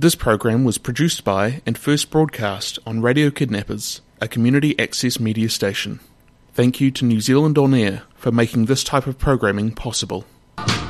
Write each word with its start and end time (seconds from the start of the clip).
This 0.00 0.14
program 0.14 0.62
was 0.62 0.78
produced 0.78 1.24
by 1.24 1.60
and 1.66 1.76
first 1.76 2.12
broadcast 2.12 2.78
on 2.86 3.02
Radio 3.02 3.32
Kidnappers, 3.32 4.00
a 4.20 4.28
community 4.28 4.78
access 4.78 5.18
media 5.18 5.48
station. 5.48 5.98
Thank 6.54 6.80
you 6.80 6.92
to 6.92 7.04
New 7.04 7.20
Zealand 7.20 7.58
On 7.58 7.74
Air 7.74 8.04
for 8.14 8.30
making 8.30 8.66
this 8.66 8.84
type 8.84 9.08
of 9.08 9.18
programming 9.18 9.72
possible. 9.72 10.24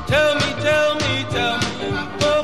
Tell 0.08 0.34
me, 0.34 0.40
tell 0.60 0.94
me, 0.96 1.24
tell 1.30 1.56
me, 1.56 1.88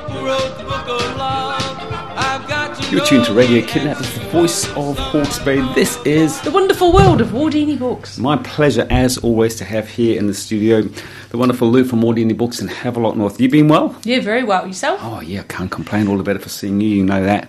who 0.08 0.26
wrote 0.26 0.56
the 0.56 0.64
book 0.64 0.88
of 0.88 1.16
love? 1.18 2.16
I've 2.16 2.48
got 2.48 2.82
to 2.82 2.90
You're 2.90 3.04
tuned 3.04 3.26
to 3.26 3.34
Radio 3.34 3.60
Kidnappers, 3.66 3.93
the 3.93 3.93
voice 4.34 4.66
of 4.74 4.98
Hawke's 4.98 5.38
Bay. 5.38 5.60
This 5.76 5.96
is 6.04 6.40
The 6.40 6.50
wonderful 6.50 6.92
world 6.92 7.20
of 7.20 7.28
Wardini 7.28 7.78
books. 7.78 8.18
my 8.18 8.36
pleasure, 8.38 8.84
as 8.90 9.16
always, 9.18 9.54
to 9.56 9.64
have 9.64 9.88
here 9.88 10.18
in 10.18 10.26
the 10.26 10.34
studio 10.34 10.82
the 11.30 11.38
wonderful 11.38 11.70
Lou 11.70 11.84
from 11.84 12.00
Wardini 12.02 12.36
Books 12.36 12.60
in 12.60 12.66
Havelock 12.66 13.14
North. 13.16 13.40
You 13.40 13.48
been 13.48 13.68
well? 13.68 13.94
Yeah, 14.02 14.18
very 14.20 14.42
well. 14.42 14.66
Yourself? 14.66 14.98
Oh, 15.04 15.20
yeah, 15.20 15.44
can't 15.44 15.70
complain. 15.70 16.08
All 16.08 16.16
the 16.16 16.24
better 16.24 16.40
for 16.40 16.48
seeing 16.48 16.80
you. 16.80 16.88
You 16.88 17.04
know 17.04 17.22
that. 17.22 17.48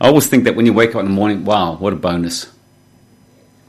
I 0.00 0.08
always 0.08 0.26
think 0.26 0.44
that 0.44 0.56
when 0.56 0.64
you 0.64 0.72
wake 0.72 0.94
up 0.94 1.00
in 1.00 1.04
the 1.04 1.12
morning, 1.12 1.44
wow, 1.44 1.76
what 1.76 1.92
a 1.92 1.96
bonus. 1.96 2.50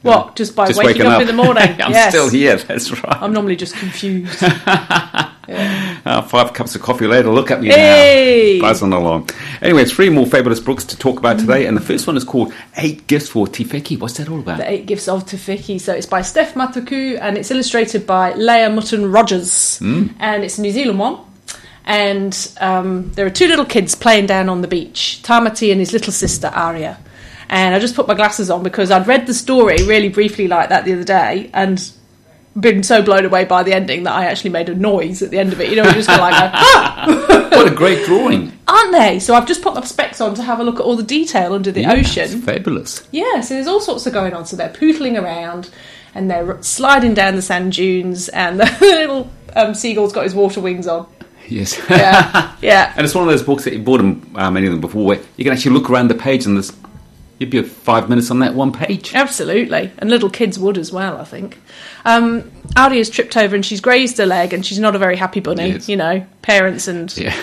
What? 0.00 0.34
Just 0.34 0.56
by 0.56 0.66
Just 0.68 0.78
waking 0.78 1.02
waking 1.02 1.06
up, 1.06 1.20
in 1.20 1.26
the 1.26 1.34
morning? 1.34 1.62
I'm 1.82 1.92
yes. 1.92 2.14
still 2.14 2.30
here, 2.30 2.56
that's 2.56 2.90
right. 2.90 3.22
I'm 3.22 3.34
normally 3.34 3.56
just 3.56 3.74
confused. 3.74 4.42
Uh, 6.04 6.20
five 6.20 6.52
cups 6.52 6.74
of 6.74 6.82
coffee 6.82 7.06
later, 7.06 7.30
look 7.30 7.50
at 7.50 7.60
me 7.62 7.68
Hey! 7.68 8.58
now. 8.60 8.68
Buzzing 8.68 8.92
along. 8.92 9.30
Anyway, 9.62 9.84
three 9.86 10.10
more 10.10 10.26
fabulous 10.26 10.60
books 10.60 10.84
to 10.84 10.98
talk 10.98 11.18
about 11.18 11.38
today, 11.38 11.64
and 11.64 11.74
the 11.76 11.80
first 11.80 12.06
one 12.06 12.16
is 12.16 12.24
called 12.24 12.52
Eight 12.76 13.06
Gifts 13.06 13.28
for 13.30 13.46
Te 13.46 13.64
Wheke. 13.64 13.98
What's 13.98 14.18
that 14.18 14.28
all 14.28 14.40
about? 14.40 14.58
the 14.58 14.70
Eight 14.70 14.84
Gifts 14.86 15.08
of 15.08 15.24
Te 15.26 15.36
Wheke. 15.38 15.80
So 15.80 15.94
it's 15.94 16.06
by 16.06 16.20
Steph 16.20 16.54
Matuku 16.54 17.18
and 17.20 17.38
it's 17.38 17.50
illustrated 17.50 18.06
by 18.06 18.34
Laya 18.34 18.68
Mutton 18.68 19.10
Rogers. 19.10 19.78
And 19.80 20.44
it's 20.44 20.58
a 20.58 20.60
New 20.62 20.72
Zealand 20.72 20.98
one. 20.98 21.20
And 21.86 22.52
um, 22.60 23.10
there 23.12 23.26
are 23.26 23.30
two 23.30 23.46
little 23.46 23.64
kids 23.66 23.94
playing 23.94 24.26
down 24.26 24.48
on 24.48 24.62
the 24.62 24.68
beach 24.68 25.20
Tamati 25.22 25.70
and 25.70 25.80
his 25.80 25.92
little 25.92 26.12
sister 26.12 26.48
Aria. 26.48 26.98
And 27.50 27.74
I 27.74 27.78
just 27.78 27.94
put 27.94 28.08
my 28.08 28.14
glasses 28.14 28.50
on 28.50 28.62
because 28.62 28.90
I'd 28.90 29.06
read 29.06 29.26
the 29.26 29.34
story 29.34 29.76
really 29.86 30.08
briefly 30.08 30.48
like 30.48 30.70
that 30.70 30.84
the 30.86 30.94
other 30.94 31.04
day 31.04 31.50
and 31.52 31.78
been 32.58 32.82
so 32.82 33.02
blown 33.02 33.24
away 33.24 33.44
by 33.44 33.62
the 33.62 33.72
ending 33.72 34.04
that 34.04 34.12
I 34.12 34.26
actually 34.26 34.50
made 34.50 34.68
a 34.68 34.74
noise 34.74 35.22
at 35.22 35.30
the 35.30 35.38
end 35.38 35.52
of 35.52 35.60
it. 35.60 35.70
You 35.70 35.76
know, 35.76 35.90
just 35.92 36.08
go 36.08 36.16
like, 36.16 36.34
ah! 36.34 37.48
what 37.52 37.70
a 37.72 37.74
great 37.74 38.04
drawing. 38.06 38.52
aren't 38.68 38.92
they? 38.92 39.18
So 39.18 39.34
I've 39.34 39.46
just 39.46 39.62
put 39.62 39.74
my 39.74 39.82
specs 39.84 40.20
on 40.20 40.34
to 40.36 40.42
have 40.42 40.60
a 40.60 40.64
look 40.64 40.76
at 40.76 40.82
all 40.82 40.96
the 40.96 41.02
detail 41.02 41.52
under 41.54 41.72
the 41.72 41.82
Yeah, 41.82 41.92
ocean. 41.94 42.22
it's 42.24 42.34
fabulous. 42.44 43.06
Yeah, 43.10 43.40
so 43.40 43.54
there's 43.54 43.66
all 43.66 43.80
sorts 43.80 44.06
of 44.06 44.12
going 44.12 44.34
on. 44.34 44.46
So 44.46 44.56
they're 44.56 44.68
pootling 44.72 45.20
around 45.20 45.70
and 46.14 46.30
they're 46.30 46.62
sliding 46.62 47.12
down 47.14 47.34
the 47.34 47.42
sand 47.42 47.72
dunes, 47.72 48.28
and 48.28 48.60
the 48.60 48.64
little 48.80 49.28
um, 49.56 49.74
seagull's 49.74 50.12
got 50.12 50.22
his 50.22 50.34
water 50.34 50.60
wings 50.60 50.86
on. 50.86 51.08
Yes. 51.48 51.76
Yeah, 51.90 52.54
yeah. 52.62 52.92
And 52.96 53.04
it's 53.04 53.14
one 53.16 53.24
of 53.24 53.30
those 53.30 53.42
books 53.42 53.64
that 53.64 53.72
you 53.74 53.80
bought 53.82 53.98
them, 53.98 54.30
uh, 54.36 54.48
many 54.50 54.66
of 54.66 54.72
them 54.72 54.80
before, 54.80 55.04
where 55.04 55.20
you 55.36 55.42
can 55.44 55.52
actually 55.52 55.72
look 55.72 55.90
around 55.90 56.08
the 56.08 56.14
page 56.14 56.46
and 56.46 56.56
there's 56.56 56.70
you'd 57.38 57.50
be 57.50 57.62
five 57.62 58.08
minutes 58.08 58.30
on 58.30 58.38
that 58.40 58.54
one 58.54 58.72
page. 58.72 59.14
Absolutely, 59.14 59.90
and 59.98 60.08
little 60.10 60.30
kids 60.30 60.58
would 60.58 60.78
as 60.78 60.92
well. 60.92 61.18
I 61.18 61.24
think. 61.24 61.58
Um, 62.04 62.50
has 62.76 63.08
tripped 63.10 63.36
over 63.36 63.54
and 63.54 63.64
she's 63.64 63.80
grazed 63.80 64.18
her 64.18 64.26
leg, 64.26 64.52
and 64.52 64.64
she's 64.64 64.78
not 64.78 64.94
a 64.94 64.98
very 64.98 65.16
happy 65.16 65.40
bunny. 65.40 65.70
Yes. 65.70 65.88
You 65.88 65.96
know, 65.96 66.26
parents 66.42 66.88
and 66.88 67.14
Yeah, 67.16 67.34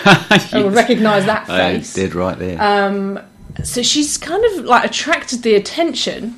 will 0.52 0.70
recognise 0.70 1.24
that 1.26 1.46
face. 1.48 1.94
dead 1.94 2.14
right 2.14 2.38
there. 2.38 2.60
Um, 2.62 3.18
so 3.64 3.82
she's 3.82 4.16
kind 4.18 4.44
of 4.44 4.64
like 4.64 4.84
attracted 4.84 5.42
the 5.42 5.54
attention 5.54 6.36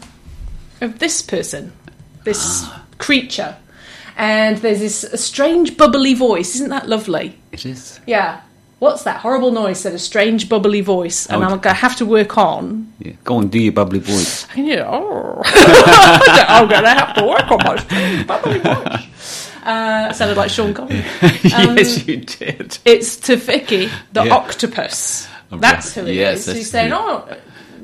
of 0.81 0.99
this 0.99 1.23
person, 1.23 1.73
this 2.25 2.63
Ah. 2.65 2.85
creature. 2.99 3.57
And 4.17 4.59
there's 4.59 4.79
this 4.81 5.05
strange 5.21 5.77
bubbly 5.77 6.15
voice. 6.15 6.55
Isn't 6.55 6.69
that 6.71 6.89
lovely? 6.89 7.37
it 7.53 7.67
is. 7.67 7.99
Yeah. 8.07 8.41
What's 8.85 9.05
that 9.05 9.21
horrible 9.21 9.51
noise? 9.51 9.81
Said 9.81 9.95
a 9.95 9.99
strange 9.99 10.47
bubbly 10.49 10.83
voice, 10.83 11.25
and 11.27 11.43
Oh, 11.43 11.47
I'm 11.47 11.59
going 11.59 11.75
to 11.75 11.81
have 11.87 11.97
to 11.97 12.05
work 12.07 12.37
on. 12.37 12.93
Yeah. 12.99 13.13
Go 13.25 13.39
and 13.41 13.51
do 13.51 13.59
your 13.59 13.73
bubbly 13.73 13.99
voice. 13.99 14.47
You 14.57 14.77
know, 14.83 15.43
I'm 15.47 16.69
going 16.69 16.83
to 16.83 16.91
have 16.91 17.15
to 17.17 17.23
work 17.25 17.51
on 17.51 17.59
my 17.65 18.25
bubbly 18.25 18.59
voice. 18.59 19.51
Uh, 19.65 20.13
sounded 20.13 20.37
like 20.37 20.51
Sean 20.51 20.75
Connery. 20.75 21.03
yes, 21.23 22.07
you 22.07 22.19
did. 22.19 22.77
It's 22.85 23.17
Te 23.17 23.37
Wheke, 23.37 23.91
the 24.13 24.25
Yeah. 24.25 24.35
octopus. 24.35 25.27
Oh, 25.51 25.57
That's 25.57 25.95
who 25.95 26.03
it 26.03 26.09
is. 26.09 26.17
Yes, 26.17 26.45
that's 26.45 26.59
he's 26.59 26.71
saying, 26.71 26.93
"Oh, 26.93 27.27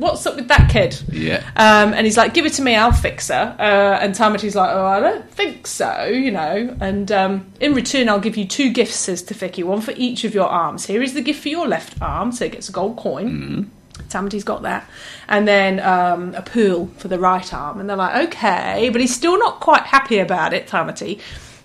what's 0.00 0.26
up 0.26 0.36
with 0.36 0.48
that 0.48 0.70
kid?" 0.70 1.00
Yeah. 1.10 1.44
Um, 1.56 1.94
and 1.94 2.06
he's 2.06 2.16
like, 2.16 2.34
"Give 2.34 2.46
it 2.46 2.54
to 2.54 2.62
me, 2.62 2.74
I'll 2.74 2.92
fix 2.92 3.28
her." 3.28 3.56
Uh, 3.58 4.02
and 4.02 4.14
Tamati's 4.14 4.56
like, 4.56 4.70
"Oh, 4.72 4.86
I 4.86 5.00
don't 5.00 5.30
think 5.30 5.66
so," 5.66 6.06
you 6.06 6.30
know. 6.30 6.76
And 6.80 7.12
um, 7.12 7.52
in 7.60 7.74
return, 7.74 8.08
I'll 8.08 8.20
give 8.20 8.36
you 8.36 8.46
two 8.46 8.72
gifts, 8.72 8.96
says 8.96 9.22
Te 9.22 9.34
Wheke, 9.34 9.64
one 9.64 9.80
for 9.80 9.94
each 9.96 10.24
of 10.24 10.34
your 10.34 10.48
arms. 10.48 10.86
Here 10.86 11.02
is 11.02 11.14
the 11.14 11.22
gift 11.22 11.42
for 11.42 11.48
your 11.48 11.68
left 11.68 12.00
arm, 12.00 12.32
so 12.32 12.44
it 12.46 12.52
gets 12.52 12.68
a 12.68 12.72
gold 12.72 12.96
coin. 12.96 13.70
Tamati's 14.08 14.44
got 14.44 14.62
that, 14.62 14.88
and 15.28 15.46
then 15.46 15.78
um, 15.80 16.34
a 16.34 16.42
pearl 16.42 16.86
for 16.96 17.08
the 17.08 17.18
right 17.18 17.52
arm. 17.52 17.78
And 17.80 17.88
they're 17.88 17.96
like, 17.96 18.28
"Okay," 18.28 18.88
but 18.90 19.00
he's 19.00 19.14
still 19.14 19.38
not 19.38 19.60
quite 19.60 19.82
happy 19.82 20.18
about 20.18 20.52
it. 20.52 20.66
Tamati. 20.66 21.20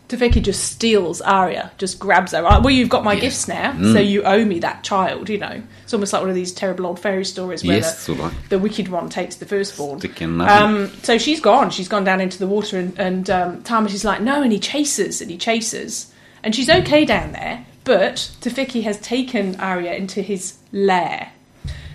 Te 0.07 0.17
Wheke 0.17 0.41
just 0.43 0.63
steals 0.63 1.19
Arya, 1.21 1.71
just 1.79 1.97
grabs 1.99 2.31
her. 2.33 2.43
Well, 2.43 2.69
you've 2.69 2.89
got 2.89 3.03
my 3.03 3.13
Yeah. 3.13 3.21
gifts 3.21 3.47
now, 3.47 3.71
Mm. 3.71 3.93
so 3.93 3.99
you 3.99 4.21
owe 4.23 4.45
me 4.45 4.59
that 4.59 4.83
child. 4.83 5.29
You 5.29 5.39
know, 5.39 5.61
it's 5.83 5.93
almost 5.93 6.13
like 6.13 6.21
one 6.21 6.29
of 6.29 6.35
these 6.35 6.51
terrible 6.51 6.85
old 6.85 6.99
fairy 6.99 7.25
stories 7.25 7.63
where 7.63 7.77
Yes, 7.77 8.05
the, 8.05 8.31
the 8.49 8.59
wicked 8.59 8.88
one 8.89 9.09
takes 9.09 9.35
the 9.38 9.45
firstborn. 9.47 9.99
Um, 10.47 10.91
so 11.01 11.17
she's 11.17 11.39
gone. 11.39 11.71
She's 11.71 11.88
gone 11.88 12.03
down 12.03 12.21
into 12.21 12.38
the 12.38 12.45
water, 12.47 12.77
and, 12.77 12.97
and 12.99 13.29
um, 13.31 13.63
Tamati's 13.63 14.05
like, 14.05 14.21
no, 14.21 14.44
and 14.44 14.51
he 14.51 14.59
chases, 14.59 15.21
and 15.21 15.31
he 15.31 15.38
chases, 15.38 16.11
and 16.44 16.53
she's 16.55 16.69
okay 16.69 17.03
down 17.05 17.31
there. 17.31 17.65
But 17.83 18.29
Te 18.41 18.49
Wheke 18.51 18.83
has 18.83 18.99
taken 18.99 19.55
Arya 19.59 19.94
into 19.94 20.21
his 20.21 20.55
lair. 20.71 21.31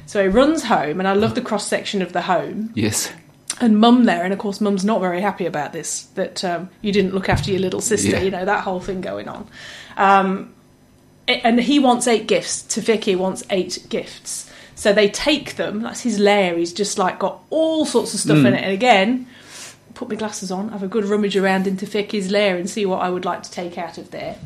So 0.07 0.21
he 0.23 0.29
runs 0.29 0.65
home, 0.65 0.99
and 0.99 1.07
I 1.07 1.13
love 1.13 1.37
the 1.37 1.41
cross 1.41 1.67
section 1.69 2.03
of 2.03 2.13
the 2.13 2.23
home, 2.23 2.71
Yes. 2.75 3.13
And 3.61 3.79
Mum 3.79 4.05
there, 4.05 4.25
and 4.25 4.33
of 4.33 4.39
course 4.39 4.61
Mum's 4.61 4.85
not 4.87 5.01
very 5.01 5.21
happy 5.21 5.45
about 5.45 5.75
this 5.75 6.05
that 6.15 6.43
um, 6.45 6.71
you 6.81 6.93
didn't 6.93 7.15
look 7.15 7.29
after 7.29 7.51
your 7.51 7.61
little 7.61 7.83
sister. 7.83 8.13
Yeah. 8.13 8.23
You 8.23 8.31
know 8.31 8.45
that 8.47 8.65
whole 8.65 8.81
thing 8.81 9.03
going 9.03 9.29
on. 9.29 9.47
Um, 9.99 10.55
and 11.29 11.61
he 11.61 11.79
wants 11.79 12.07
eight 12.07 12.27
gifts. 12.27 12.63
Te 12.63 12.81
Wheke 12.81 13.19
wants 13.19 13.45
eight 13.51 13.87
gifts. 13.89 14.51
So 14.75 14.95
they 14.95 15.11
take 15.11 15.57
them. 15.57 15.83
That's 15.83 16.01
his 16.01 16.19
lair. 16.19 16.57
He's 16.57 16.73
just 16.73 16.97
like 16.97 17.19
got 17.19 17.43
all 17.51 17.85
sorts 17.85 18.15
of 18.15 18.21
stuff 18.21 18.39
in 18.39 18.55
it. 18.55 18.65
And 18.65 18.73
again, 18.73 19.27
put 19.93 20.09
my 20.09 20.15
glasses 20.15 20.51
on, 20.51 20.71
have 20.71 20.83
a 20.83 20.89
good 20.89 21.05
rummage 21.05 21.37
around 21.37 21.67
in 21.67 21.77
Te 21.77 21.85
Wheke's 21.85 22.31
lair, 22.31 22.57
and 22.57 22.69
see 22.69 22.87
what 22.87 23.03
I 23.03 23.11
would 23.11 23.27
like 23.27 23.43
to 23.43 23.51
take 23.51 23.77
out 23.77 23.99
of 23.99 24.11
there. 24.11 24.37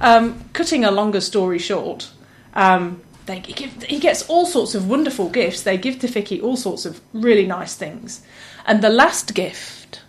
Um, 0.00 0.44
cutting 0.52 0.84
a 0.84 0.90
longer 0.90 1.20
story 1.20 1.60
short, 1.60 2.10
um, 2.54 3.00
they 3.28 3.40
give, 3.40 3.82
he 3.82 3.98
gets 3.98 4.28
all 4.28 4.46
sorts 4.46 4.74
of 4.74 4.88
wonderful 4.88 5.28
gifts. 5.28 5.62
They 5.62 5.76
give 5.76 5.98
Te 5.98 6.08
Wheke 6.08 6.42
all 6.42 6.56
sorts 6.56 6.86
of 6.86 7.00
really 7.12 7.46
nice 7.46 7.74
things. 7.74 8.22
And 8.66 8.82
the 8.82 8.88
last 8.88 9.34
gift, 9.34 10.00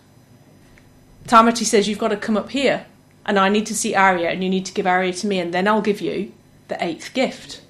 Tamati 1.26 1.64
says, 1.64 1.86
You've 1.86 1.98
got 1.98 2.08
to 2.08 2.16
come 2.16 2.38
up 2.38 2.50
here, 2.50 2.86
and 3.26 3.38
I 3.38 3.50
need 3.50 3.66
to 3.66 3.74
see 3.76 3.94
Arya, 3.94 4.30
and 4.30 4.42
you 4.42 4.48
need 4.48 4.64
to 4.66 4.72
give 4.72 4.86
Arya 4.86 5.12
to 5.12 5.26
me, 5.26 5.38
and 5.38 5.52
then 5.52 5.68
I'll 5.68 5.82
give 5.82 6.00
you 6.00 6.32
the 6.68 6.82
eighth 6.82 7.12
gift. 7.12 7.60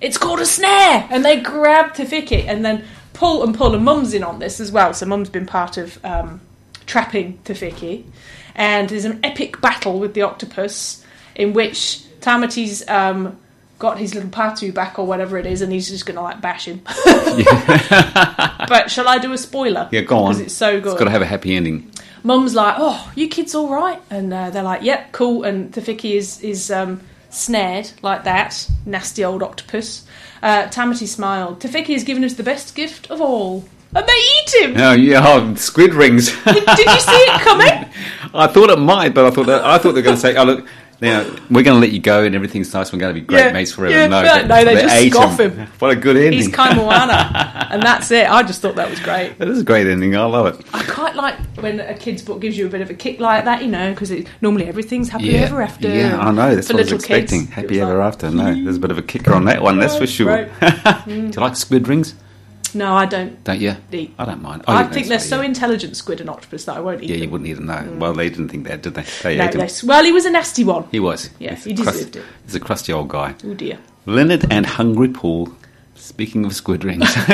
It's 0.00 0.16
called 0.16 0.40
a 0.40 0.46
snare! 0.46 1.06
And 1.10 1.22
they 1.22 1.40
grab 1.40 1.94
Te 1.94 2.04
Wheke 2.04 2.48
and 2.48 2.64
then 2.64 2.84
pull 3.12 3.44
and 3.44 3.54
pull, 3.54 3.74
and 3.74 3.84
Mum's 3.84 4.14
in 4.14 4.24
on 4.24 4.38
this 4.38 4.58
as 4.58 4.72
well. 4.72 4.94
So 4.94 5.04
Mum's 5.04 5.28
been 5.28 5.46
part 5.46 5.76
of 5.76 6.02
um, 6.02 6.40
trapping 6.86 7.38
Te 7.44 7.52
Wheke. 7.52 8.06
And 8.54 8.88
there's 8.88 9.04
an 9.04 9.20
epic 9.22 9.60
battle 9.60 9.98
with 9.98 10.14
the 10.14 10.22
octopus 10.22 11.04
in 11.34 11.52
which 11.52 12.04
Tamati's 12.20 12.88
um, 12.88 13.38
got 13.82 13.98
his 13.98 14.14
little 14.14 14.30
patu 14.30 14.72
back 14.72 14.96
or 14.96 15.04
whatever 15.04 15.36
it 15.38 15.44
is, 15.44 15.60
and 15.60 15.72
he's 15.72 15.88
just 15.88 16.06
going 16.06 16.14
to 16.14 16.22
like 16.22 16.40
bash 16.40 16.66
him. 16.66 16.80
but 18.68 18.92
shall 18.92 19.08
I 19.08 19.18
do 19.20 19.32
a 19.32 19.38
spoiler? 19.38 19.88
Yeah, 19.90 20.02
go 20.02 20.18
on. 20.18 20.30
Because 20.30 20.40
it's 20.40 20.54
so 20.54 20.80
good. 20.80 20.92
It's 20.92 20.98
got 21.00 21.06
to 21.06 21.10
have 21.10 21.20
a 21.20 21.26
happy 21.26 21.56
ending. 21.56 21.90
Mum's 22.22 22.54
like, 22.54 22.76
"Oh, 22.78 23.10
you 23.16 23.28
kids 23.28 23.56
all 23.56 23.68
right?" 23.68 24.00
And 24.08 24.32
uh, 24.32 24.50
they're 24.50 24.62
like, 24.62 24.82
"Yep, 24.82 25.10
cool." 25.10 25.42
And 25.42 25.74
Te 25.74 25.80
Wheke 25.80 26.04
is 26.04 26.40
is 26.42 26.70
um, 26.70 27.00
snared 27.30 27.90
like 28.02 28.22
that, 28.22 28.70
nasty 28.86 29.24
old 29.24 29.42
octopus. 29.42 30.06
Uh, 30.40 30.68
Tamati 30.68 31.08
smiled. 31.08 31.60
Te 31.60 31.66
Wheke 31.66 31.88
has 31.88 32.04
given 32.04 32.22
us 32.22 32.34
the 32.34 32.44
best 32.44 32.76
gift 32.76 33.10
of 33.10 33.20
all, 33.20 33.64
and 33.96 34.06
they 34.06 34.12
eat 34.12 34.62
him. 34.62 34.74
Oh 34.76 34.92
yeah, 34.92 35.26
oh, 35.26 35.56
squid 35.56 35.92
rings. 35.92 36.28
Did 36.44 36.54
you 36.54 37.00
see 37.00 37.22
it 37.26 37.40
coming? 37.40 37.90
I 38.34 38.46
thought 38.46 38.70
it 38.70 38.78
might, 38.78 39.12
but 39.12 39.26
I 39.26 39.30
thought 39.30 39.46
that, 39.46 39.64
I 39.64 39.78
thought 39.78 39.92
they 39.92 40.00
were 40.00 40.02
going 40.02 40.16
to 40.16 40.22
say, 40.22 40.36
"Oh 40.36 40.44
look, 40.44 40.68
now 41.02 41.24
we're 41.50 41.62
going 41.64 41.76
to 41.76 41.80
let 41.80 41.90
you 41.90 41.98
go, 42.00 42.22
and 42.24 42.34
everything's 42.34 42.72
nice. 42.72 42.92
We're 42.92 42.98
going 43.00 43.14
to 43.14 43.20
be 43.20 43.26
great 43.26 43.40
Yeah, 43.40 43.52
mates 43.52 43.72
forever." 43.72 43.92
yeah, 43.94 44.06
no, 44.06 44.22
no, 44.22 44.46
no, 44.46 44.64
they 44.64 44.74
just 44.80 44.94
ate 44.94 45.12
scoff 45.12 45.38
him. 45.38 45.66
What 45.78 45.90
a 45.90 45.96
good 45.96 46.16
ending! 46.16 46.32
He's 46.34 46.48
Kaimoana, 46.48 47.70
and 47.70 47.82
that's 47.82 48.10
it. 48.10 48.30
I 48.30 48.42
just 48.42 48.62
thought 48.62 48.76
that 48.76 48.88
was 48.88 49.00
great. 49.00 49.38
that 49.38 49.48
is 49.48 49.60
a 49.60 49.64
great 49.64 49.86
ending. 49.86 50.16
I 50.16 50.24
love 50.24 50.46
it. 50.58 50.66
I 50.72 50.82
quite 50.84 51.14
like 51.16 51.34
when 51.56 51.80
a 51.80 51.94
kid's 51.94 52.22
book 52.22 52.40
gives 52.40 52.56
you 52.56 52.66
a 52.66 52.70
bit 52.70 52.80
of 52.80 52.88
a 52.90 52.94
kick 52.94 53.20
like 53.20 53.44
that, 53.44 53.62
you 53.62 53.68
know, 53.68 53.90
because 53.92 54.12
normally 54.40 54.66
everything's 54.66 55.08
happy 55.08 55.24
Yeah, 55.26 55.40
ever 55.40 55.60
after. 55.60 55.88
yeah, 55.88 56.18
I 56.18 56.30
know. 56.30 56.54
That's 56.54 56.68
what 56.68 56.76
I 56.76 56.82
was 56.82 56.92
little 56.92 57.06
kids, 57.06 57.32
expecting. 57.32 57.46
Happy 57.48 57.68
was 57.68 57.78
ever 57.78 57.98
like, 57.98 58.06
after. 58.06 58.30
No, 58.30 58.62
there's 58.64 58.76
a 58.76 58.80
bit 58.80 58.90
of 58.92 58.98
a 58.98 59.02
kicker 59.02 59.34
on 59.34 59.44
that 59.46 59.60
one. 59.60 59.78
That's 59.78 59.96
for 59.98 60.06
sure. 60.06 60.28
Right. 60.60 61.04
Do 61.06 61.12
you 61.14 61.28
like 61.32 61.56
squid 61.56 61.88
rings? 61.88 62.14
No, 62.74 62.94
I 62.94 63.06
don't 63.06 63.42
Don't 63.44 63.60
you? 63.60 63.76
eat. 63.90 64.14
I 64.18 64.24
don't 64.24 64.42
mind. 64.42 64.64
Oh, 64.66 64.74
I 64.74 64.84
think 64.84 65.08
they're 65.08 65.18
so 65.18 65.40
yeah. 65.40 65.48
intelligent, 65.48 65.96
squid 65.96 66.20
and 66.20 66.30
octopus, 66.30 66.64
that 66.64 66.76
I 66.76 66.80
won't 66.80 67.02
eat 67.02 67.10
Yeah, 67.10 67.16
you 67.16 67.30
wouldn't 67.30 67.48
even 67.48 67.66
know. 67.66 67.96
Well, 67.98 68.14
they 68.14 68.28
didn't 68.28 68.48
think 68.48 68.66
that, 68.66 68.82
did 68.82 68.94
they? 68.94 69.04
They 69.22 69.36
No, 69.36 69.44
ate 69.44 69.54
yes. 69.54 69.84
Well, 69.84 70.04
he 70.04 70.12
was 70.12 70.24
a 70.24 70.30
nasty 70.30 70.64
one. 70.64 70.84
He 70.90 71.00
was. 71.00 71.30
Yeah, 71.38 71.54
He's 71.54 71.64
he 71.64 71.72
a 71.72 71.76
crust- 71.76 71.96
deserved 71.98 72.16
it. 72.16 72.24
He's 72.44 72.54
a 72.54 72.60
crusty 72.60 72.92
old 72.92 73.08
guy. 73.08 73.34
Oh 73.44 73.54
dear. 73.54 73.78
Leonard 74.06 74.46
and 74.50 74.66
Hungry 74.66 75.08
Paul 75.08 75.52
Speaking 76.02 76.44
of 76.44 76.52
squid 76.52 76.84
rings, 76.84 77.04
Isn't 77.16 77.28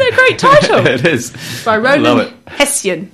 it 0.00 0.12
a 0.12 0.16
great 0.16 0.38
title? 0.38 0.86
it 0.86 1.04
is. 1.04 1.30
by 1.66 1.76
I 1.76 2.22
it. 2.22 2.32
Hession, 2.46 3.12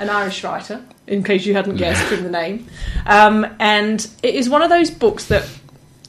an 0.00 0.10
Irish 0.10 0.42
writer, 0.42 0.84
in 1.06 1.22
case 1.22 1.46
you 1.46 1.54
hadn't 1.54 1.76
guessed 1.76 2.02
from 2.04 2.24
the 2.24 2.30
name. 2.30 2.66
Um, 3.06 3.46
and 3.60 4.04
it 4.24 4.34
is 4.34 4.48
one 4.48 4.62
of 4.62 4.68
those 4.68 4.90
books 4.90 5.26
that 5.26 5.48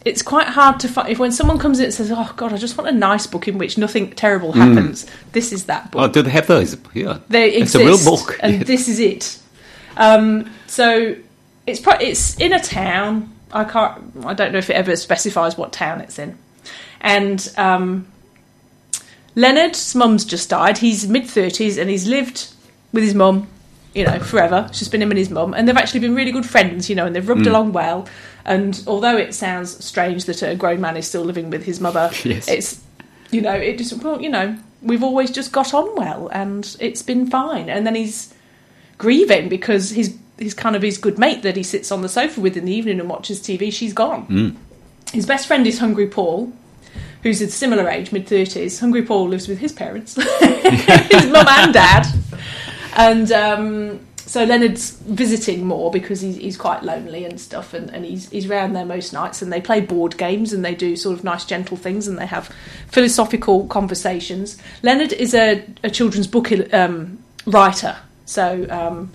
it's 0.06 0.22
quite 0.22 0.48
hard 0.48 0.80
to 0.82 0.88
find. 0.88 1.10
If 1.10 1.20
when 1.20 1.32
someone 1.32 1.58
comes 1.60 1.80
in 1.80 1.86
and 1.86 1.94
says, 1.94 2.12
"Oh 2.12 2.34
God, 2.36 2.52
I 2.54 2.58
just 2.58 2.78
want 2.78 2.90
a 2.90 2.94
nice 2.94 3.26
book 3.28 3.48
in 3.48 3.58
which 3.58 3.78
nothing 3.78 4.12
terrible 4.12 4.52
happens," 4.52 5.06
this 5.32 5.52
is 5.54 5.66
that 5.66 5.92
book. 5.92 6.02
Oh, 6.02 6.08
do 6.08 6.22
they 6.22 6.30
have 6.32 6.48
those? 6.48 6.76
Yeah, 6.94 7.20
They 7.30 7.52
it's 7.54 7.76
a 7.76 7.80
real 7.80 8.04
book. 8.04 8.38
and 8.42 8.54
Yeah. 8.58 8.64
this 8.64 8.88
is 8.90 9.00
it. 9.00 9.40
Um, 9.98 10.52
so 10.68 11.16
it's 11.68 11.80
pro- 11.80 12.00
it's 12.00 12.38
in 12.40 12.52
a 12.54 12.60
town. 12.60 13.30
I 13.52 13.64
can't. 13.64 14.02
I 14.26 14.34
don't 14.34 14.52
know 14.52 14.58
if 14.58 14.70
it 14.70 14.74
ever 14.74 14.96
specifies 14.96 15.58
what 15.58 15.72
town 15.72 16.02
it's 16.02 16.18
in. 16.20 16.38
And 17.02 17.54
um, 17.58 18.08
Leonard's 19.36 19.96
mum's 19.96 20.26
just 20.26 20.50
died. 20.50 20.78
He's 20.78 21.08
mid 21.08 21.28
thirties, 21.28 21.78
and 21.78 21.90
he's 21.90 22.08
lived 22.08 22.48
with 22.92 23.04
his 23.04 23.16
mum, 23.16 23.48
you 23.96 24.06
know, 24.06 24.20
forever. 24.20 24.66
It's 24.70 24.80
just 24.80 24.92
been 24.92 25.02
him 25.02 25.12
and 25.12 25.18
his 25.18 25.30
mum, 25.30 25.54
and 25.54 25.68
they've 25.68 25.78
actually 25.78 26.02
been 26.02 26.16
really 26.16 26.32
good 26.32 26.46
friends, 26.46 26.90
you 26.90 26.96
know, 26.96 27.06
and 27.06 27.16
they've 27.16 27.28
rubbed 27.28 27.48
along 27.48 27.74
well. 27.74 28.08
And 28.46 28.82
although 28.88 29.16
it 29.18 29.34
sounds 29.34 29.84
strange 29.84 30.26
that 30.26 30.42
a 30.42 30.56
grown 30.56 30.82
man 30.82 30.98
is 30.98 31.08
still 31.08 31.24
living 31.24 31.50
with 31.50 31.64
his 31.64 31.80
mother, 31.80 32.12
Yes. 32.24 32.48
it's 32.48 32.82
you 33.32 33.42
know, 33.42 33.54
it 33.54 33.78
just 33.78 33.94
well, 34.04 34.22
you 34.22 34.30
know, 34.30 34.58
we've 34.82 35.04
always 35.04 35.32
just 35.32 35.52
got 35.52 35.74
on 35.74 35.96
well, 35.96 36.28
and 36.32 36.76
it's 36.80 37.02
been 37.02 37.30
fine. 37.30 37.70
And 37.70 37.86
then 37.88 37.96
he's 37.96 38.34
grieving 38.98 39.50
because 39.50 39.90
his 39.92 40.16
his 40.38 40.54
kind 40.54 40.76
of 40.76 40.82
his 40.82 40.98
good 40.98 41.18
mate 41.18 41.42
that 41.44 41.56
he 41.56 41.64
sits 41.64 41.92
on 41.92 42.02
the 42.02 42.10
sofa 42.10 42.42
with 42.42 42.58
in 42.58 42.66
the 42.66 42.74
evening 42.74 43.00
and 43.00 43.10
watches 43.10 43.40
TV, 43.40 43.72
she's 43.72 43.94
gone. 43.94 44.58
His 45.14 45.26
best 45.26 45.48
friend 45.48 45.66
is 45.68 45.80
Hungry 45.80 46.08
Paul, 46.08 46.52
who's 47.22 47.40
a 47.42 47.50
similar 47.50 47.88
age, 47.90 48.12
mid 48.12 48.28
thirties. 48.28 48.80
Hungry 48.80 49.04
Paul 49.04 49.30
lives 49.30 49.48
with 49.48 49.60
his 49.60 49.72
parents, 49.72 50.16
his 50.42 51.26
mum 51.28 51.48
and 51.48 51.74
dad, 51.74 52.08
and 52.98 53.32
um, 53.32 54.00
so 54.26 54.44
Leonard's 54.46 54.92
visiting 54.92 55.66
more 55.66 55.92
because 55.92 56.22
he's, 56.22 56.38
he's 56.38 56.58
quite 56.58 56.82
lonely 56.84 57.26
and 57.26 57.40
stuff, 57.40 57.74
and, 57.74 57.90
and 57.90 58.06
he's 58.06 58.30
he's 58.30 58.48
round 58.48 58.76
there 58.76 58.86
most 58.86 59.12
nights, 59.12 59.42
and 59.42 59.52
they 59.52 59.62
play 59.62 59.82
board 59.82 60.18
games 60.18 60.54
and 60.54 60.64
they 60.64 60.74
do 60.74 60.96
sort 60.96 61.18
of 61.18 61.24
nice, 61.24 61.46
gentle 61.46 61.78
things, 61.78 62.08
and 62.08 62.18
they 62.18 62.26
have 62.26 62.50
philosophical 62.88 63.68
conversations. 63.68 64.58
Leonard 64.82 65.14
is 65.14 65.34
a, 65.34 65.66
a 65.84 65.90
children's 65.90 66.28
book 66.28 66.52
um, 66.74 67.22
writer, 67.46 67.98
so 68.26 68.66
um, 68.70 69.12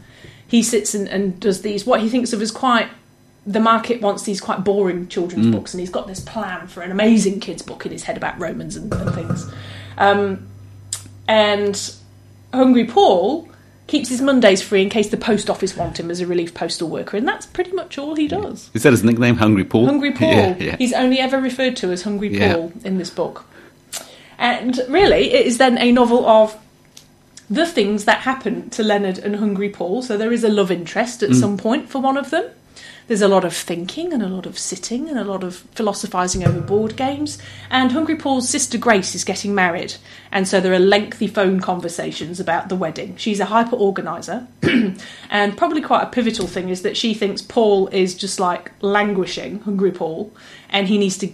he 0.46 0.62
sits 0.62 0.94
and, 0.94 1.08
and 1.08 1.40
does 1.40 1.62
these 1.62 1.86
what 1.86 2.00
he 2.00 2.08
thinks 2.08 2.32
of 2.32 2.42
as 2.42 2.50
quite 2.50 2.88
the 3.46 3.60
market 3.60 4.02
wants 4.02 4.24
these 4.24 4.42
quite 4.42 4.62
boring 4.62 5.08
children's 5.08 5.46
books, 5.46 5.72
and 5.72 5.80
he's 5.80 5.90
got 5.90 6.06
this 6.06 6.20
plan 6.20 6.66
for 6.66 6.82
an 6.82 6.90
amazing 6.90 7.40
kids' 7.40 7.62
book 7.62 7.86
in 7.86 7.92
his 7.92 8.02
head 8.02 8.16
about 8.18 8.38
Romans 8.38 8.76
and, 8.76 8.92
and 8.92 9.14
things. 9.14 9.50
Um, 9.96 10.46
and 11.26 11.94
Hungry 12.52 12.86
Paul 12.86 13.48
keeps 13.88 14.08
his 14.10 14.20
Mondays 14.20 14.62
free 14.62 14.82
in 14.82 14.88
case 14.90 15.08
the 15.08 15.16
post 15.16 15.50
office 15.50 15.76
want 15.76 15.98
him 15.98 16.10
as 16.10 16.20
a 16.20 16.26
relief 16.26 16.54
postal 16.54 16.88
worker, 16.88 17.16
and 17.16 17.26
that's 17.26 17.46
pretty 17.46 17.72
much 17.72 17.98
all 17.98 18.14
he 18.14 18.28
does. 18.28 18.70
Is 18.74 18.84
that 18.84 18.92
his 18.92 19.02
nickname, 19.02 19.36
Hungry 19.36 19.64
Paul? 19.64 19.86
Hungry 19.86 20.12
Paul. 20.20 20.28
Yeah, 20.28 20.56
yeah. 20.58 20.76
He's 20.76 20.92
only 20.92 21.18
ever 21.18 21.40
referred 21.40 21.76
to 21.78 21.90
as 21.90 22.02
Hungry 22.02 22.28
Yeah. 22.38 22.54
Paul 22.54 22.72
in 22.84 22.98
this 22.98 23.10
book. 23.10 23.44
And 24.38 24.80
really, 24.88 25.32
it 25.32 25.46
is 25.46 25.58
then 25.58 25.76
a 25.78 25.90
novel 25.90 26.24
of 26.26 26.56
the 27.50 27.66
things 27.66 28.04
that 28.04 28.18
happen 28.20 28.70
to 28.70 28.82
Leonard 28.84 29.18
and 29.18 29.36
Hungry 29.36 29.70
Paul. 29.70 30.02
So 30.02 30.16
there 30.16 30.32
is 30.32 30.44
a 30.44 30.48
love 30.48 30.70
interest 30.70 31.20
Mm. 31.22 31.30
at 31.30 31.34
some 31.36 31.56
point 31.56 31.88
for 31.88 31.98
one 32.00 32.16
of 32.16 32.30
them. 32.30 32.44
There's 33.06 33.22
a 33.22 33.28
lot 33.28 33.44
of 33.44 33.54
thinking 33.54 34.12
and 34.12 34.22
a 34.22 34.28
lot 34.28 34.44
of 34.44 34.58
sitting 34.58 35.08
and 35.08 35.18
a 35.18 35.24
lot 35.24 35.42
of 35.42 35.64
philosophising 35.74 36.46
over 36.46 36.60
board 36.60 36.96
games. 36.96 37.38
And 37.70 37.90
Hungry 37.92 38.16
Paul's 38.16 38.48
sister 38.48 38.76
Grace 38.76 39.14
is 39.14 39.24
getting 39.24 39.54
married. 39.54 39.94
And 40.30 40.46
so 40.46 40.60
there 40.60 40.74
are 40.74 40.78
lengthy 40.78 41.26
phone 41.26 41.60
conversations 41.60 42.38
about 42.38 42.68
the 42.68 42.76
wedding. 42.76 43.16
She's 43.16 43.40
a 43.40 43.46
hyper 43.46 43.76
organiser. 43.76 44.46
and 45.30 45.56
probably 45.56 45.80
quite 45.80 46.02
a 46.02 46.10
pivotal 46.10 46.46
thing 46.46 46.68
is 46.68 46.82
that 46.82 46.96
she 46.96 47.14
thinks 47.14 47.40
Paul 47.40 47.88
is 47.88 48.14
just 48.14 48.38
like 48.38 48.72
languishing, 48.82 49.60
Hungry 49.60 49.90
Paul, 49.92 50.30
and 50.68 50.86
he 50.86 50.98
needs 50.98 51.16
to 51.18 51.30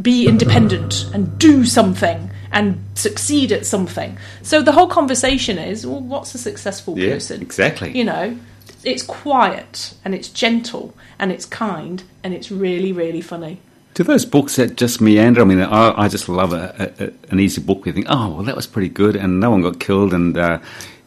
be 0.00 0.26
independent 0.26 1.04
and 1.12 1.38
do 1.38 1.66
something 1.66 2.30
and 2.50 2.82
succeed 2.94 3.52
at 3.52 3.66
something. 3.66 4.16
So 4.42 4.62
the 4.62 4.72
whole 4.72 4.86
conversation 4.88 5.58
is, 5.58 5.86
well, 5.86 6.00
what's 6.00 6.34
a 6.34 6.38
successful 6.38 6.98
Yeah, 6.98 7.14
person? 7.14 7.42
exactly. 7.42 7.96
You 7.96 8.04
know, 8.04 8.38
it's 8.84 9.02
quiet 9.02 9.94
and 10.04 10.14
it's 10.14 10.28
gentle 10.28 10.94
and 11.18 11.30
it's 11.32 11.44
kind 11.46 12.02
and 12.22 12.34
it's 12.34 12.50
really, 12.50 12.92
really 12.92 13.20
funny. 13.20 13.60
Do 13.94 14.04
those 14.04 14.24
books 14.24 14.56
that 14.56 14.76
just 14.76 15.00
meander? 15.00 15.42
I 15.42 15.44
mean, 15.44 15.60
I, 15.60 16.04
I 16.04 16.08
just 16.08 16.28
love 16.28 16.54
a, 16.54 16.92
a, 16.98 17.30
an 17.30 17.38
easy 17.40 17.60
book. 17.60 17.84
We 17.84 17.92
think, 17.92 18.06
oh, 18.08 18.30
well, 18.36 18.42
that 18.44 18.56
was 18.56 18.66
pretty 18.66 18.88
good, 18.88 19.16
and 19.16 19.38
no 19.38 19.50
one 19.50 19.60
got 19.60 19.80
killed, 19.80 20.14
and 20.14 20.36
uh, 20.38 20.60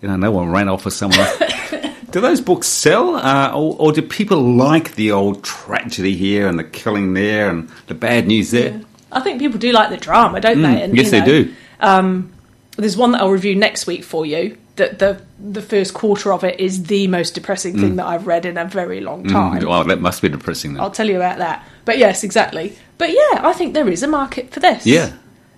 you 0.03 0.07
know, 0.07 0.17
no 0.17 0.29
one 0.29 0.51
ran 0.51 0.69
off 0.69 0.85
with 0.85 0.93
someone. 0.93 1.27
do 2.11 2.21
those 2.21 2.41
books 2.41 2.67
sell, 2.67 3.15
uh, 3.15 3.51
or, 3.55 3.75
or 3.79 3.91
do 3.91 4.03
people 4.03 4.39
like 4.39 4.93
the 4.93 5.11
old 5.11 5.43
tragedy 5.43 6.15
here 6.15 6.47
and 6.47 6.59
the 6.59 6.63
killing 6.63 7.15
there 7.15 7.49
and 7.49 7.69
the 7.87 7.95
bad 7.95 8.27
news 8.27 8.51
there? 8.51 8.79
I 9.11 9.19
think 9.19 9.39
people 9.39 9.57
do 9.57 9.71
like 9.71 9.89
the 9.89 9.97
drama, 9.97 10.39
don't 10.39 10.61
they? 10.61 10.83
And, 10.83 10.93
Mm, 10.93 10.97
yes, 10.97 11.05
you 11.05 11.11
they 11.11 11.19
know, 11.21 11.25
do. 11.25 11.53
There's 12.77 12.97
one 12.97 13.13
that 13.13 13.21
I'll 13.21 13.31
review 13.31 13.55
next 13.55 13.87
week 13.87 14.03
for 14.03 14.25
you. 14.25 14.57
That 14.77 14.99
the 14.99 15.21
the 15.39 15.61
first 15.61 15.93
quarter 15.93 16.33
of 16.33 16.43
it 16.43 16.59
is 16.59 16.83
the 16.83 17.07
most 17.07 17.33
depressing 17.33 17.79
thing 17.79 17.95
that 17.95 18.05
I've 18.07 18.27
read 18.27 18.45
in 18.45 18.57
a 18.57 18.65
very 18.65 18.99
long 18.99 19.23
time. 19.25 19.61
Mm, 19.61 19.67
well, 19.69 19.83
that 19.85 20.01
must 20.01 20.21
be 20.21 20.27
depressing. 20.27 20.73
Then. 20.73 20.81
I'll 20.83 20.91
tell 20.91 21.07
you 21.07 21.15
about 21.15 21.37
that. 21.37 21.65
But 21.85 21.97
yes, 21.97 22.23
exactly. 22.25 22.75
But 22.97 23.11
yeah, 23.11 23.39
I 23.41 23.53
think 23.53 23.73
there 23.73 23.87
is 23.87 24.03
a 24.03 24.07
market 24.07 24.51
for 24.51 24.59
this. 24.59 24.85
Yeah. 24.85 25.13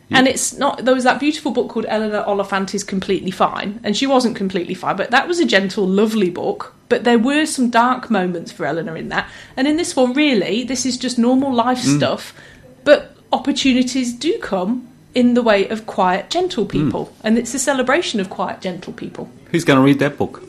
And 0.10 0.28
it's 0.28 0.54
not. 0.58 0.86
There 0.86 0.94
was 0.94 1.04
that 1.04 1.20
beautiful 1.20 1.52
book 1.52 1.68
called 1.70 1.86
Eleanor 1.90 2.24
Oliphant 2.28 2.74
is 2.76 2.84
Completely 2.84 3.32
Fine, 3.32 3.80
and 3.84 3.98
she 3.98 4.06
wasn't 4.08 4.38
completely 4.38 4.74
fine, 4.76 4.96
but 4.96 5.12
that 5.12 5.28
was 5.28 5.40
a 5.40 5.46
gentle, 5.46 5.86
lovely 5.86 6.30
book. 6.30 6.74
But 6.88 7.04
there 7.04 7.20
were 7.20 7.46
some 7.46 7.70
dark 7.70 8.10
moments 8.10 8.52
for 8.52 8.66
Eleanor 8.66 8.96
in 8.96 9.10
that, 9.10 9.28
and 9.58 9.68
in 9.68 9.76
this 9.78 9.96
one, 9.96 10.14
really, 10.14 10.64
this 10.64 10.86
is 10.86 10.96
just 10.96 11.18
normal 11.18 11.52
life 11.54 11.80
Mm. 11.84 11.98
stuff. 11.98 12.34
But 12.86 13.18
opportunities 13.34 14.14
do 14.14 14.38
come 14.40 14.88
in 15.18 15.34
the 15.34 15.42
way 15.42 15.68
of 15.70 15.80
quiet, 15.88 16.30
gentle 16.30 16.66
Mm. 16.66 16.70
people, 16.78 17.04
and 17.24 17.38
it's 17.40 17.54
a 17.56 17.60
celebration 17.60 18.20
of 18.20 18.30
quiet, 18.30 18.62
gentle 18.62 18.94
people. 18.94 19.26
Who's 19.52 19.66
going 19.66 19.80
to 19.80 19.84
read 19.90 19.98
that 20.00 20.16
book? 20.16 20.44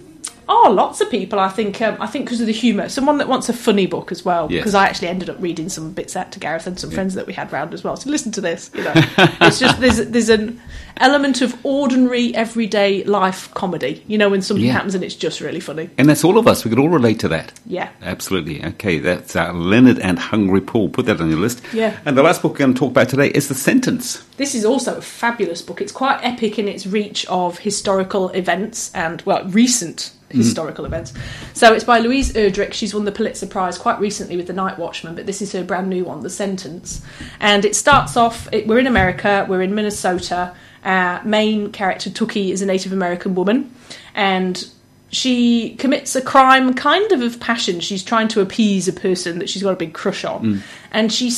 Oh, 0.48 0.70
lots 0.74 1.00
of 1.00 1.10
people. 1.10 1.38
I 1.38 1.48
think. 1.48 1.80
Um, 1.82 1.96
I 2.00 2.06
think 2.06 2.24
because 2.24 2.40
of 2.40 2.46
the 2.46 2.52
humour. 2.52 2.88
Someone 2.88 3.18
that 3.18 3.28
wants 3.28 3.48
a 3.48 3.52
funny 3.52 3.86
book 3.86 4.10
as 4.10 4.24
well. 4.24 4.50
Yes. 4.50 4.60
Because 4.60 4.74
I 4.74 4.86
actually 4.86 5.08
ended 5.08 5.28
up 5.28 5.36
reading 5.40 5.68
some 5.68 5.92
bits 5.92 6.16
out 6.16 6.32
to 6.32 6.38
Gareth 6.40 6.66
and 6.66 6.78
some 6.78 6.90
friends 6.90 7.14
that 7.14 7.26
we 7.26 7.32
had 7.34 7.52
round 7.52 7.74
as 7.74 7.84
well. 7.84 7.96
So 7.96 8.08
listen 8.10 8.32
to 8.32 8.40
this. 8.40 8.70
You 8.74 8.84
know, 8.84 8.92
it's 9.42 9.58
just 9.58 9.80
there's 9.80 9.98
there's 10.08 10.28
an 10.30 10.60
element 10.96 11.42
of 11.42 11.54
ordinary 11.64 12.34
everyday 12.34 13.04
life 13.04 13.52
comedy. 13.54 14.02
You 14.08 14.18
know, 14.18 14.28
when 14.30 14.42
something 14.42 14.64
Yeah. 14.66 14.72
happens 14.72 14.94
and 14.94 15.04
it's 15.04 15.14
just 15.14 15.40
really 15.40 15.60
funny. 15.60 15.90
And 15.98 16.08
that's 16.08 16.24
all 16.24 16.38
of 16.38 16.46
us. 16.48 16.64
We 16.64 16.70
could 16.70 16.78
all 16.78 16.88
relate 16.88 17.20
to 17.20 17.28
that. 17.28 17.52
Yeah. 17.66 17.90
Absolutely. 18.02 18.64
Okay, 18.64 18.98
that's 18.98 19.36
uh, 19.36 19.52
Leonard 19.52 19.98
and 20.00 20.18
Hungry 20.18 20.60
Paul. 20.60 20.88
Put 20.88 21.06
that 21.06 21.20
on 21.20 21.28
your 21.30 21.38
list. 21.38 21.62
Yeah. 21.72 21.96
And 22.04 22.16
the 22.16 22.22
last 22.22 22.42
book 22.42 22.52
we're 22.52 22.58
going 22.58 22.74
to 22.74 22.78
talk 22.78 22.90
about 22.90 23.08
today 23.08 23.28
is 23.28 23.48
The 23.48 23.54
Sentence. 23.54 24.24
This 24.38 24.54
is 24.54 24.64
also 24.64 24.96
a 24.96 25.02
fabulous 25.02 25.62
book. 25.62 25.80
It's 25.80 25.92
quite 25.92 26.18
epic 26.24 26.58
in 26.58 26.68
its 26.68 26.86
reach 26.86 27.26
of 27.26 27.58
historical 27.58 28.30
events 28.30 28.90
and, 28.94 29.20
well, 29.22 29.44
recent 29.48 30.12
Mm-hmm. 30.28 30.38
historical 30.38 30.84
events. 30.84 31.14
So 31.54 31.72
it's 31.72 31.84
by 31.84 32.00
Louise 32.00 32.34
Erdrich. 32.34 32.74
She's 32.74 32.92
won 32.92 33.06
the 33.06 33.12
Pulitzer 33.12 33.46
Prize 33.46 33.78
quite 33.78 33.98
recently 33.98 34.36
with 34.36 34.46
The 34.46 34.52
Night 34.52 34.78
Watchman, 34.78 35.14
but 35.14 35.24
this 35.24 35.40
is 35.40 35.52
her 35.52 35.64
brand 35.64 35.88
new 35.88 36.04
one, 36.04 36.20
The 36.20 36.28
Sentence. 36.28 37.00
And 37.40 37.64
it 37.64 37.74
starts 37.74 38.14
off, 38.14 38.46
it, 38.52 38.66
we're 38.66 38.78
in 38.78 38.86
America, 38.86 39.46
we're 39.48 39.62
in 39.62 39.74
Minnesota. 39.74 40.54
Our 40.84 41.24
main 41.24 41.72
character, 41.72 42.10
Tookie, 42.10 42.50
is 42.50 42.60
a 42.60 42.66
Native 42.66 42.92
American 42.92 43.34
woman. 43.34 43.74
And 44.14 44.68
she 45.10 45.76
commits 45.76 46.14
a 46.14 46.20
crime 46.20 46.74
kind 46.74 47.10
of 47.10 47.22
of 47.22 47.40
passion. 47.40 47.80
She's 47.80 48.04
trying 48.04 48.28
to 48.28 48.42
appease 48.42 48.86
a 48.86 48.92
person 48.92 49.38
that 49.38 49.48
she's 49.48 49.62
got 49.62 49.72
a 49.72 49.76
big 49.76 49.94
crush 49.94 50.26
on. 50.26 50.42
Mm. 50.42 50.62
And 50.92 51.10
she 51.10 51.30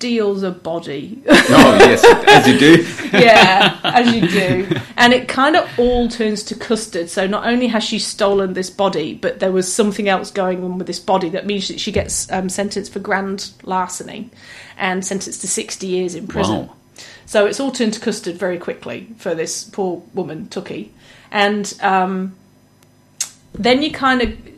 steals 0.00 0.42
a 0.42 0.50
body. 0.50 1.22
Oh, 1.28 1.76
yes, 1.78 2.02
as 2.26 2.48
you 2.48 2.58
do. 2.58 2.86
yeah, 3.18 3.78
as 3.84 4.14
you 4.14 4.26
do. 4.28 4.80
And 4.96 5.12
it 5.12 5.28
kind 5.28 5.56
of 5.56 5.68
all 5.78 6.08
turns 6.08 6.42
to 6.44 6.54
custard. 6.54 7.10
So 7.10 7.26
not 7.26 7.46
only 7.46 7.66
has 7.66 7.84
she 7.84 7.98
stolen 7.98 8.54
this 8.54 8.70
body, 8.70 9.12
but 9.12 9.40
there 9.40 9.52
was 9.52 9.70
something 9.70 10.08
else 10.08 10.30
going 10.30 10.64
on 10.64 10.78
with 10.78 10.86
this 10.86 10.98
body 10.98 11.28
that 11.30 11.44
means 11.44 11.68
that 11.68 11.80
she 11.80 11.92
gets 11.92 12.32
um, 12.32 12.48
sentenced 12.48 12.94
for 12.94 12.98
grand 12.98 13.50
larceny 13.62 14.30
and 14.78 15.04
sentenced 15.04 15.42
to 15.42 15.48
60 15.48 15.86
years 15.86 16.14
in 16.14 16.26
prison. 16.26 16.68
Wow. 16.68 16.76
So 17.26 17.44
it's 17.44 17.60
all 17.60 17.70
turned 17.70 17.92
to 17.92 18.00
custard 18.00 18.36
very 18.36 18.58
quickly 18.58 19.06
for 19.18 19.34
this 19.34 19.64
poor 19.64 20.02
woman, 20.14 20.46
Tookie. 20.46 20.88
And 21.30 21.78
um, 21.82 22.34
then 23.52 23.82
you 23.82 23.92
kind 23.92 24.22
of. 24.22 24.49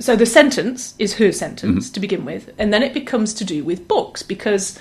So 0.00 0.16
the 0.16 0.26
sentence 0.26 0.94
is 0.98 1.14
her 1.14 1.30
sentence 1.30 1.90
to 1.90 2.00
begin 2.00 2.24
with, 2.24 2.52
and 2.58 2.72
then 2.72 2.82
it 2.82 2.94
becomes 2.94 3.34
to 3.34 3.44
do 3.44 3.62
with 3.62 3.86
books 3.86 4.22
because 4.22 4.78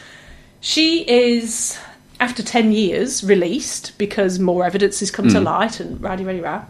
she 0.61 1.07
is, 1.09 1.77
after 2.21 2.41
10 2.41 2.71
years, 2.71 3.21
released 3.23 3.97
because 3.97 4.39
more 4.39 4.65
evidence 4.65 5.01
has 5.01 5.11
come 5.11 5.27
to 5.27 5.41
light 5.41 5.81
and 5.81 6.01
rowdy, 6.01 6.23
rowdy, 6.23 6.39
row. 6.39 6.63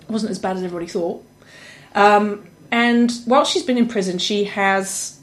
It 0.00 0.10
wasn't 0.10 0.30
as 0.30 0.38
bad 0.38 0.56
as 0.56 0.62
everybody 0.62 0.86
thought. 0.86 1.24
Um, 1.94 2.46
and 2.70 3.12
while 3.26 3.44
she's 3.44 3.62
been 3.62 3.78
in 3.78 3.86
prison, 3.86 4.18
she 4.18 4.44
has 4.44 5.20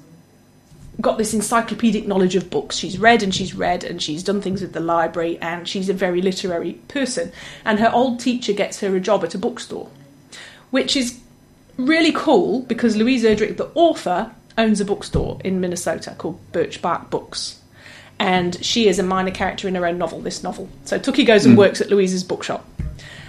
got 0.99 1.17
this 1.17 1.33
encyclopedic 1.33 2.07
knowledge 2.07 2.35
of 2.35 2.49
books. 2.49 2.77
She's 2.77 2.99
read 2.99 3.23
and 3.23 3.33
she's 3.33 3.55
read 3.55 3.83
and 3.83 4.01
she's 4.01 4.23
done 4.23 4.41
things 4.41 4.61
at 4.61 4.73
the 4.73 4.79
library 4.79 5.37
and 5.39 5.67
she's 5.67 5.89
a 5.89 5.93
very 5.93 6.21
literary 6.21 6.73
person. 6.87 7.31
And 7.65 7.79
her 7.79 7.91
old 7.91 8.19
teacher 8.19 8.53
gets 8.53 8.81
her 8.81 8.95
a 8.95 8.99
job 8.99 9.23
at 9.23 9.33
a 9.33 9.39
bookstore, 9.39 9.89
which 10.69 10.95
is 10.95 11.20
really 11.77 12.11
cool 12.11 12.61
because 12.61 12.95
Louise 12.95 13.23
Erdrich, 13.23 13.57
the 13.57 13.69
author, 13.75 14.31
owns 14.57 14.79
a 14.81 14.85
bookstore 14.85 15.39
in 15.43 15.59
Minnesota 15.61 16.15
called 16.17 16.39
Birch 16.51 16.81
Bark 16.81 17.09
Books. 17.09 17.59
And 18.19 18.63
she 18.63 18.87
is 18.87 18.99
a 18.99 19.03
minor 19.03 19.31
character 19.31 19.67
in 19.67 19.73
her 19.75 19.85
own 19.85 19.97
novel, 19.97 20.19
this 20.19 20.43
novel. 20.43 20.69
So 20.85 20.99
Tookie 20.99 21.25
goes 21.25 21.45
and 21.45 21.57
works 21.57 21.81
at 21.81 21.89
Louise's 21.89 22.23
bookshop. 22.23 22.67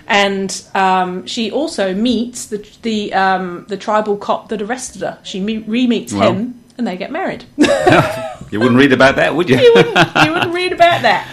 And 0.07 0.63
um, 0.75 1.27
she 1.27 1.51
also 1.51 1.95
meets 1.95 2.47
the 2.47 2.59
the 2.83 3.15
um, 3.15 3.65
the 3.69 3.77
tribal 3.79 4.17
cop 4.19 4.49
that 4.51 4.61
arrested 4.61 5.01
her. 5.03 5.19
She 5.23 5.41
me- 5.41 5.59
re-meets 5.59 6.13
Well. 6.13 6.35
him, 6.35 6.63
and 6.77 6.87
they 6.87 6.97
get 6.97 7.11
married. 7.11 7.45
You 8.53 8.61
wouldn't 8.61 8.79
read 8.79 8.93
about 8.93 9.17
that, 9.17 9.35
would 9.35 9.49
you? 9.49 9.59
you 9.59 9.73
wouldn't, 9.75 9.97
you 10.27 10.31
wouldn't 10.31 10.53
read 10.53 10.73
about 10.75 11.01
that. 11.01 11.27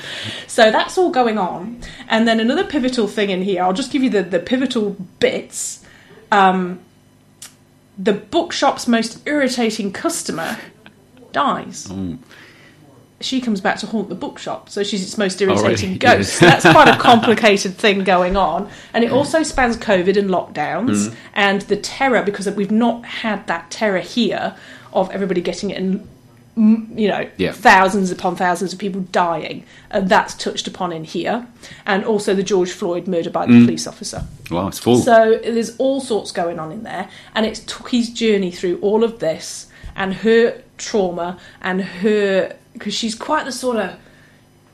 So 0.48 0.72
that's 0.72 0.98
all 0.98 1.10
going 1.10 1.38
on. 1.38 1.82
And 2.08 2.26
then 2.26 2.40
another 2.40 2.64
pivotal 2.64 3.08
thing 3.10 3.30
in 3.30 3.42
here, 3.42 3.62
I'll 3.62 3.74
just 3.74 3.92
give 3.92 4.02
you 4.02 4.10
the, 4.10 4.24
the 4.24 4.40
pivotal 4.40 4.92
bits. 5.20 5.84
Um, 6.32 6.80
the 8.00 8.14
bookshop's 8.14 8.88
most 8.88 9.28
irritating 9.28 9.92
customer 9.92 10.58
dies. 11.34 11.88
Hmm. 11.88 12.16
She 13.22 13.42
comes 13.42 13.60
back 13.60 13.78
to 13.80 13.88
haunt 13.88 14.08
the 14.08 14.16
bookshop, 14.16 14.70
so 14.70 14.82
she's 14.82 15.04
its 15.04 15.18
most 15.18 15.42
irritating 15.42 15.90
oh, 15.90 16.08
really? 16.10 16.18
ghost. 16.20 16.34
So 16.40 16.46
that's 16.46 16.64
quite 16.64 16.88
a 16.88 16.98
complicated 17.00 17.76
thing 17.76 18.06
going 18.06 18.38
on. 18.38 18.70
And 18.94 19.04
it 19.04 19.12
also 19.12 19.44
spans 19.44 19.76
COVID 19.76 20.16
and 20.16 20.30
lockdowns 20.30 21.10
hmm. 21.10 21.16
and 21.34 21.62
the 21.64 21.76
terror, 21.76 22.24
because 22.24 22.50
we've 22.50 22.72
not 22.72 23.06
had 23.06 23.46
that 23.48 23.70
terror 23.70 24.00
here 24.00 24.56
of 24.94 25.12
everybody 25.12 25.42
getting 25.42 25.70
it 25.70 25.78
and 25.78 26.08
you 26.56 27.08
know, 27.08 27.26
Yeah. 27.38 27.52
thousands 27.54 28.12
upon 28.12 28.36
thousands 28.36 28.74
of 28.74 28.80
people 28.80 29.02
dying. 29.12 29.64
And 29.92 30.10
that's 30.10 30.34
touched 30.34 30.68
upon 30.68 30.92
in 30.92 31.04
here. 31.06 31.48
And 31.86 32.04
also 32.04 32.34
the 32.34 32.44
George 32.44 32.72
Floyd 32.72 33.08
murder 33.08 33.30
by 33.30 33.46
the 33.46 33.54
Mm. 33.54 33.66
police 33.66 33.88
officer. 33.88 34.24
Wow, 34.52 34.68
it's 34.68 34.80
full. 34.80 34.98
So 34.98 35.40
there's 35.44 35.76
all 35.78 36.02
sorts 36.02 36.32
going 36.32 36.60
on 36.60 36.72
in 36.72 36.84
there. 36.84 37.08
And 37.34 37.46
it's 37.46 37.62
Tookie's 37.62 38.10
journey 38.10 38.52
through 38.52 38.78
all 38.82 39.04
of 39.04 39.20
this 39.20 39.68
and 39.96 40.14
her 40.16 40.56
trauma 40.78 41.38
and 41.62 41.82
her. 41.82 42.54
Because 42.74 42.94
she's 42.94 43.16
quite 43.16 43.46
the 43.46 43.52
sort 43.52 43.78
of. 43.78 43.92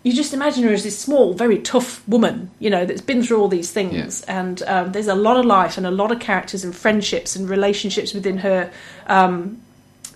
You 0.03 0.13
just 0.13 0.35
imagine 0.35 0.63
her 0.65 0.71
as 0.73 0.83
this 0.83 0.99
small, 0.99 1.33
very 1.33 1.57
tough 1.57 2.07
woman, 2.07 2.51
you 2.59 2.69
know, 2.69 2.85
that's 2.85 3.01
been 3.01 3.23
through 3.23 3.41
all 3.41 3.47
these 3.47 3.71
things. 3.71 4.21
And 4.27 4.61
um, 4.67 4.91
there's 4.91 5.07
a 5.07 5.15
lot 5.15 5.37
of 5.37 5.45
life 5.45 5.77
and 5.79 5.87
a 5.87 5.89
lot 5.89 6.11
of 6.11 6.19
characters 6.19 6.63
and 6.63 6.75
friendships 6.75 7.35
and 7.35 7.49
relationships 7.49 8.13
within 8.13 8.37
her 8.37 8.69
um, 9.07 9.57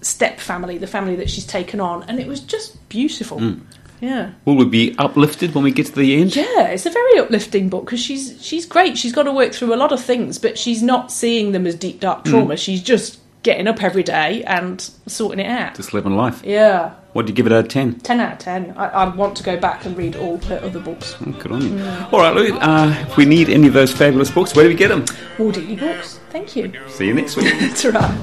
step 0.02 0.40
family, 0.40 0.78
the 0.78 0.88
family 0.88 1.16
that 1.18 1.30
she's 1.30 1.46
taken 1.46 1.80
on. 1.80 2.04
And 2.04 2.20
it 2.20 2.28
was 2.28 2.40
just 2.40 2.90
beautiful. 2.90 3.40
Mm. 3.40 3.62
Yeah. 4.02 4.32
Will 4.46 4.56
we 4.56 4.66
be 4.66 4.96
uplifted 4.98 5.54
when 5.54 5.64
we 5.64 5.72
get 5.72 5.88
to 5.88 5.96
the 5.96 6.22
end? 6.22 6.36
Yeah, 6.36 6.68
it's 6.68 6.86
a 6.86 6.90
very 6.90 7.20
uplifting 7.20 7.70
book 7.70 7.86
because 7.86 8.00
she's 8.00 8.44
she's 8.44 8.66
great. 8.66 8.98
She's 8.98 9.12
got 9.12 9.24
to 9.24 9.34
work 9.34 9.54
through 9.54 9.74
a 9.74 9.76
lot 9.76 9.92
of 9.92 10.02
things, 10.02 10.40
but 10.40 10.58
she's 10.58 10.82
not 10.82 11.12
seeing 11.12 11.52
them 11.52 11.68
as 11.68 11.76
deep 11.76 12.00
dark 12.00 12.24
mm. 12.24 12.30
trauma. 12.30 12.56
She's 12.56 12.82
just 12.82 13.20
getting 13.44 13.68
up 13.68 13.82
every 13.84 14.04
day 14.04 14.44
and 14.44 14.82
sorting 15.08 15.40
it 15.40 15.50
out. 15.50 15.76
Just 15.76 15.94
living 15.94 16.16
life. 16.16 16.42
Yeah, 16.44 16.94
What 17.14 17.26
do 17.26 17.32
you 17.32 17.36
give 17.36 17.46
it 17.46 17.54
out 17.54 17.66
of 17.66 17.70
10? 17.70 18.00
ten 18.02 18.20
out 18.20 18.34
of 18.34 18.40
ten. 18.40 18.74
I, 18.78 18.88
I 18.88 19.16
want 19.16 19.38
to 19.38 19.44
go 19.44 19.58
back 19.58 19.86
and 19.86 19.96
read 19.98 20.16
all 20.16 20.38
her 20.40 20.60
other 20.62 20.80
books. 20.80 21.16
Oh, 21.22 21.32
good 21.32 21.52
on 21.52 21.62
you. 21.62 21.70
Mm. 21.70 22.14
All 22.14 22.20
right, 22.20 22.36
Louis, 22.36 22.52
uh, 22.52 22.94
if 23.08 23.18
we 23.18 23.26
need 23.26 23.50
any 23.50 23.68
of 23.68 23.74
those 23.74 23.92
fabulous 23.94 24.30
books, 24.30 24.56
where 24.56 24.66
do 24.66 24.70
we 24.70 24.76
get 24.76 24.90
them? 24.90 25.06
Wardini 25.38 25.80
books. 25.80 26.20
Thank 26.32 26.56
you. 26.56 26.72
See 26.90 27.08
you 27.08 27.14
next 27.14 27.38
week. 27.38 27.54
Ta-ra. 27.76 28.14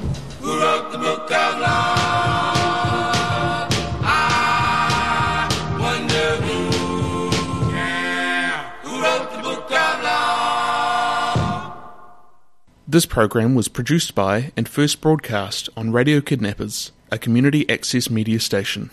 This 12.97 13.05
program 13.05 13.53
was 13.53 13.67
produced 13.67 14.15
by 14.15 14.51
and 14.57 14.67
first 14.67 15.01
broadcast 15.01 15.69
on 15.77 15.91
Radio 15.91 16.19
Kidnappers, 16.19 16.91
a 17.11 17.19
community 17.19 17.69
access 17.69 18.09
media 18.09 18.39
station. 18.39 18.89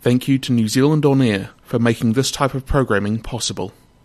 Thank 0.00 0.26
you 0.26 0.40
to 0.40 0.52
New 0.52 0.66
Zealand 0.66 1.06
On 1.06 1.22
Air 1.22 1.50
for 1.62 1.78
making 1.78 2.14
this 2.14 2.32
type 2.32 2.54
of 2.54 2.66
programming 2.66 3.20
possible. 3.20 3.72